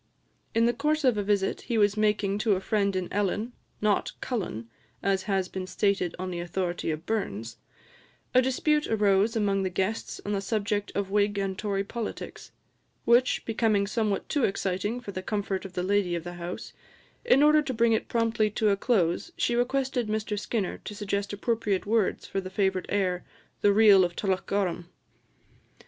[0.55, 3.51] In the course of a visit he was making to a friend in Ellon
[3.81, 4.67] (not Cullen,
[5.03, 7.57] as has been stated on the authority of Burns),
[8.33, 12.51] a dispute arose among the guests on the subject of Whig and Tory politics,
[13.05, 16.73] which, becoming somewhat too exciting for the comfort of the lady of the house,
[17.23, 21.31] in order to bring it promptly to a close, she requested Mr Skinner to suggest
[21.31, 23.23] appropriate words for the favourite air,
[23.61, 24.85] "The Reel of Tullochgorum."